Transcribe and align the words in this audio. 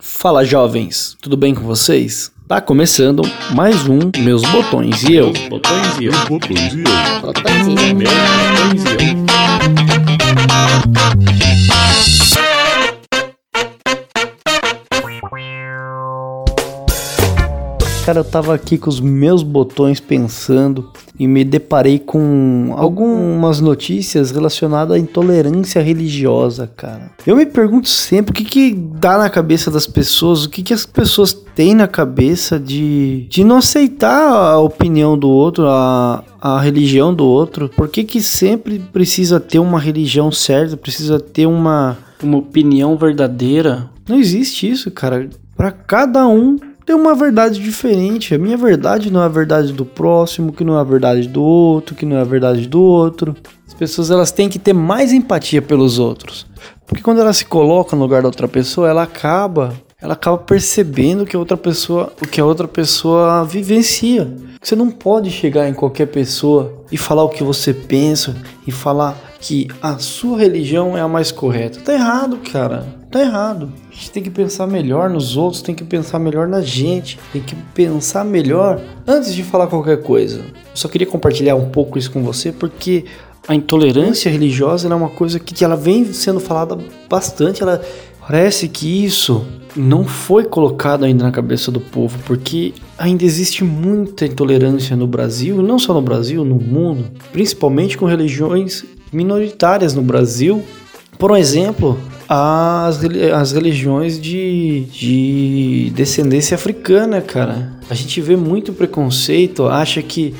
Fala 0.00 0.44
jovens, 0.44 1.16
tudo 1.20 1.36
bem 1.36 1.54
com 1.54 1.62
vocês? 1.62 2.32
Tá 2.48 2.60
começando 2.60 3.22
mais 3.54 3.86
um 3.88 4.10
Meus 4.18 4.42
Botões 4.42 5.02
e 5.04 5.14
eu. 5.14 5.32
Botões 5.48 5.98
e 5.98 6.04
eu. 6.06 6.12
Botões 6.28 6.74
e 6.74 6.82
eu. 6.82 7.20
Botões 7.22 7.66
e 7.66 7.70
eu. 7.70 7.94
Meus 7.94 8.10
botões 8.10 8.84
e 8.84 9.08
eu. 11.28 11.33
Cara, 18.04 18.20
eu 18.20 18.24
tava 18.24 18.54
aqui 18.54 18.76
com 18.76 18.90
os 18.90 19.00
meus 19.00 19.42
botões 19.42 19.98
pensando 19.98 20.90
e 21.18 21.26
me 21.26 21.42
deparei 21.42 21.98
com 21.98 22.74
algumas 22.76 23.60
notícias 23.60 24.30
relacionadas 24.30 24.94
à 24.94 24.98
intolerância 24.98 25.80
religiosa, 25.80 26.70
cara. 26.76 27.10
Eu 27.26 27.34
me 27.34 27.46
pergunto 27.46 27.88
sempre 27.88 28.32
o 28.32 28.34
que 28.34 28.44
que 28.44 28.74
dá 28.74 29.16
na 29.16 29.30
cabeça 29.30 29.70
das 29.70 29.86
pessoas, 29.86 30.44
o 30.44 30.50
que 30.50 30.62
que 30.62 30.74
as 30.74 30.84
pessoas 30.84 31.32
têm 31.32 31.74
na 31.74 31.88
cabeça 31.88 32.60
de, 32.60 33.26
de 33.30 33.42
não 33.42 33.56
aceitar 33.56 34.28
a 34.28 34.58
opinião 34.58 35.16
do 35.16 35.30
outro, 35.30 35.66
a, 35.66 36.22
a 36.38 36.60
religião 36.60 37.14
do 37.14 37.24
outro. 37.24 37.70
Por 37.70 37.88
que 37.88 38.04
que 38.04 38.20
sempre 38.20 38.78
precisa 38.78 39.40
ter 39.40 39.60
uma 39.60 39.80
religião 39.80 40.30
certa, 40.30 40.76
precisa 40.76 41.18
ter 41.18 41.46
uma, 41.46 41.96
uma 42.22 42.36
opinião 42.36 42.98
verdadeira? 42.98 43.88
Não 44.06 44.18
existe 44.18 44.70
isso, 44.70 44.90
cara. 44.90 45.30
Pra 45.56 45.72
cada 45.72 46.26
um 46.26 46.58
tem 46.84 46.94
uma 46.94 47.14
verdade 47.14 47.60
diferente. 47.60 48.34
A 48.34 48.38
minha 48.38 48.56
verdade 48.56 49.10
não 49.10 49.22
é 49.22 49.24
a 49.24 49.28
verdade 49.28 49.72
do 49.72 49.84
próximo, 49.84 50.52
que 50.52 50.64
não 50.64 50.76
é 50.76 50.80
a 50.80 50.84
verdade 50.84 51.26
do 51.28 51.42
outro, 51.42 51.94
que 51.94 52.04
não 52.04 52.16
é 52.16 52.20
a 52.20 52.24
verdade 52.24 52.68
do 52.68 52.80
outro. 52.80 53.34
As 53.66 53.74
pessoas 53.74 54.10
elas 54.10 54.30
têm 54.30 54.48
que 54.48 54.58
ter 54.58 54.72
mais 54.72 55.12
empatia 55.12 55.62
pelos 55.62 55.98
outros. 55.98 56.46
Porque 56.86 57.02
quando 57.02 57.20
ela 57.20 57.32
se 57.32 57.44
coloca 57.44 57.96
no 57.96 58.02
lugar 58.02 58.22
da 58.22 58.28
outra 58.28 58.46
pessoa, 58.46 58.88
ela 58.88 59.02
acaba, 59.02 59.72
ela 60.00 60.12
acaba 60.12 60.36
percebendo 60.36 61.24
que 61.24 61.34
a 61.34 61.38
outra 61.38 61.56
pessoa, 61.56 62.12
o 62.20 62.26
que 62.26 62.40
a 62.40 62.44
outra 62.44 62.68
pessoa 62.68 63.44
vivencia. 63.44 64.30
Você 64.60 64.76
não 64.76 64.90
pode 64.90 65.30
chegar 65.30 65.68
em 65.68 65.74
qualquer 65.74 66.06
pessoa 66.06 66.84
e 66.92 66.96
falar 66.96 67.24
o 67.24 67.28
que 67.28 67.42
você 67.42 67.72
pensa 67.72 68.36
e 68.66 68.72
falar 68.72 69.16
que 69.40 69.68
a 69.82 69.98
sua 69.98 70.38
religião 70.38 70.96
é 70.96 71.00
a 71.00 71.08
mais 71.08 71.30
correta. 71.30 71.80
Tá 71.80 71.92
errado, 71.92 72.38
cara. 72.50 72.86
Tá 73.14 73.20
errado. 73.20 73.72
A 73.92 73.94
gente 73.94 74.10
tem 74.10 74.22
que 74.24 74.28
pensar 74.28 74.66
melhor 74.66 75.08
nos 75.08 75.36
outros, 75.36 75.62
tem 75.62 75.72
que 75.72 75.84
pensar 75.84 76.18
melhor 76.18 76.48
na 76.48 76.60
gente, 76.60 77.16
tem 77.32 77.40
que 77.40 77.54
pensar 77.72 78.24
melhor 78.24 78.80
antes 79.06 79.32
de 79.32 79.44
falar 79.44 79.68
qualquer 79.68 80.02
coisa. 80.02 80.40
Eu 80.40 80.44
só 80.74 80.88
queria 80.88 81.06
compartilhar 81.06 81.54
um 81.54 81.70
pouco 81.70 81.96
isso 81.96 82.10
com 82.10 82.24
você 82.24 82.50
porque 82.50 83.04
a 83.46 83.54
intolerância 83.54 84.28
religiosa 84.28 84.88
é 84.88 84.94
uma 84.96 85.10
coisa 85.10 85.38
que 85.38 85.64
ela 85.64 85.76
vem 85.76 86.12
sendo 86.12 86.40
falada 86.40 86.76
bastante. 87.08 87.62
Ela 87.62 87.80
parece 88.20 88.66
que 88.66 89.04
isso 89.04 89.46
não 89.76 90.04
foi 90.04 90.42
colocado 90.42 91.04
ainda 91.04 91.22
na 91.22 91.30
cabeça 91.30 91.70
do 91.70 91.78
povo, 91.78 92.18
porque 92.26 92.74
ainda 92.98 93.22
existe 93.22 93.62
muita 93.62 94.26
intolerância 94.26 94.96
no 94.96 95.06
Brasil, 95.06 95.62
não 95.62 95.78
só 95.78 95.94
no 95.94 96.02
Brasil, 96.02 96.44
no 96.44 96.56
mundo, 96.56 97.04
principalmente 97.30 97.96
com 97.96 98.06
religiões 98.06 98.84
minoritárias 99.12 99.94
no 99.94 100.02
Brasil. 100.02 100.64
Por 101.18 101.30
um 101.30 101.36
exemplo, 101.36 101.98
as, 102.28 103.00
as 103.34 103.52
religiões 103.52 104.20
de, 104.20 104.86
de 104.92 105.92
descendência 105.94 106.54
africana, 106.54 107.20
cara. 107.20 107.72
A 107.88 107.94
gente 107.94 108.20
vê 108.20 108.36
muito 108.36 108.72
preconceito, 108.72 109.66
acha 109.66 110.02
que 110.02 110.34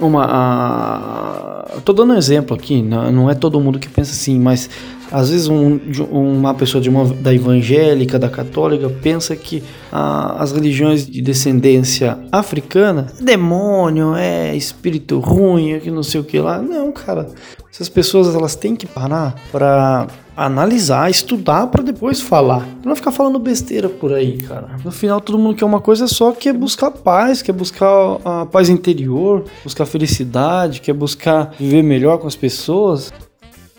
uma. 0.00 0.24
A... 0.24 1.80
Tô 1.84 1.92
dando 1.92 2.12
um 2.12 2.16
exemplo 2.16 2.56
aqui, 2.56 2.82
não 2.82 3.30
é 3.30 3.34
todo 3.34 3.60
mundo 3.60 3.78
que 3.78 3.88
pensa 3.88 4.12
assim, 4.12 4.38
mas 4.38 4.68
às 5.10 5.30
vezes 5.30 5.48
um- 5.48 5.78
uma 6.10 6.54
pessoa 6.54 6.80
de 6.80 6.88
uma, 6.88 7.04
da 7.06 7.32
evangélica, 7.34 8.18
da 8.18 8.28
católica, 8.28 8.88
pensa 8.88 9.34
que 9.36 9.62
ah, 9.92 10.36
as 10.38 10.52
religiões 10.52 11.06
de 11.06 11.20
descendência 11.22 12.18
africana 12.30 13.06
é 13.20 13.24
demônio, 13.24 14.14
é 14.14 14.54
espírito 14.56 15.18
ruim, 15.20 15.72
é 15.72 15.78
que 15.80 15.90
não 15.90 16.02
sei 16.02 16.20
o 16.20 16.24
que 16.24 16.38
lá. 16.38 16.60
Não, 16.60 16.92
cara. 16.92 17.26
Essas 17.72 17.88
pessoas 17.88 18.34
elas 18.34 18.54
têm 18.56 18.74
que 18.74 18.86
parar 18.86 19.34
para 19.52 20.06
analisar, 20.36 21.10
estudar 21.10 21.66
para 21.66 21.82
depois 21.82 22.20
falar. 22.20 22.66
Não 22.84 22.94
ficar 22.96 23.12
falando 23.12 23.38
besteira 23.38 23.88
por 23.88 24.12
aí, 24.12 24.38
cara. 24.38 24.68
No 24.84 24.90
final 24.90 25.20
todo 25.20 25.38
mundo 25.38 25.56
quer 25.56 25.64
uma 25.64 25.80
coisa 25.80 26.06
só, 26.06 26.32
que 26.32 26.48
é 26.48 26.52
buscar 26.52 26.90
paz, 26.90 27.42
quer 27.42 27.52
buscar 27.52 28.18
a 28.24 28.46
paz 28.46 28.68
interior, 28.68 29.44
buscar 29.64 29.84
felicidade, 29.84 30.80
quer 30.80 30.92
buscar 30.92 31.54
viver 31.58 31.82
melhor 31.82 32.18
com 32.18 32.26
as 32.26 32.36
pessoas. 32.36 33.12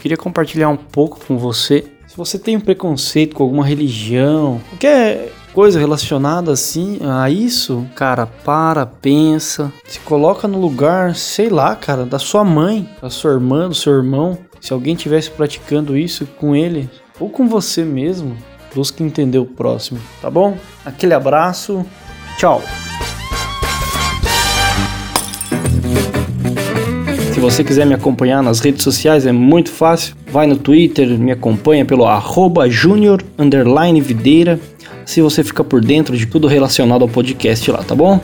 Queria 0.00 0.16
compartilhar 0.16 0.68
um 0.68 0.76
pouco 0.76 1.20
com 1.24 1.38
você. 1.38 1.84
Se 2.06 2.16
você 2.16 2.38
tem 2.38 2.56
um 2.56 2.60
preconceito 2.60 3.36
com 3.36 3.42
alguma 3.42 3.64
religião, 3.64 4.60
qualquer 4.70 5.32
coisa 5.52 5.78
relacionada 5.78 6.52
assim 6.52 6.98
a 7.02 7.28
isso, 7.30 7.86
cara, 7.94 8.26
para, 8.26 8.86
pensa, 8.86 9.72
se 9.86 10.00
coloca 10.00 10.48
no 10.48 10.60
lugar, 10.60 11.14
sei 11.14 11.48
lá, 11.48 11.76
cara, 11.76 12.04
da 12.04 12.18
sua 12.18 12.44
mãe, 12.44 12.88
da 13.00 13.10
sua 13.10 13.32
irmã, 13.32 13.68
do 13.68 13.74
seu 13.74 13.92
irmão. 13.92 14.38
Se 14.60 14.72
alguém 14.72 14.94
tivesse 14.94 15.30
praticando 15.30 15.96
isso 15.96 16.26
com 16.26 16.54
ele 16.54 16.88
ou 17.18 17.28
com 17.28 17.48
você 17.48 17.84
mesmo, 17.84 18.36
busque 18.74 19.02
entender 19.02 19.38
o 19.38 19.46
próximo, 19.46 20.00
tá 20.20 20.30
bom? 20.30 20.56
Aquele 20.84 21.14
abraço. 21.14 21.84
Tchau. 22.36 22.62
Se 27.40 27.42
você 27.42 27.64
quiser 27.64 27.86
me 27.86 27.94
acompanhar 27.94 28.42
nas 28.42 28.60
redes 28.60 28.82
sociais 28.82 29.24
é 29.24 29.32
muito 29.32 29.70
fácil. 29.70 30.14
Vai 30.30 30.46
no 30.46 30.58
Twitter, 30.58 31.18
me 31.18 31.32
acompanha 31.32 31.86
pelo 31.86 32.04
arroba 32.04 32.68
junior 32.68 33.22
videira. 34.02 34.60
Se 35.06 35.22
você 35.22 35.42
fica 35.42 35.64
por 35.64 35.80
dentro 35.80 36.14
de 36.18 36.26
tudo 36.26 36.46
relacionado 36.46 37.00
ao 37.00 37.08
podcast 37.08 37.70
lá, 37.70 37.78
tá 37.78 37.94
bom? 37.94 38.20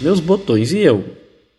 Meus 0.00 0.20
botões 0.20 0.72
e 0.72 0.78
eu. 0.78 1.21